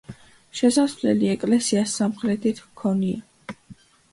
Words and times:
შესასვლელი 0.59 1.29
ეკლესიას 1.33 1.93
სამხრეთით 2.01 2.63
ჰქონია. 2.65 3.61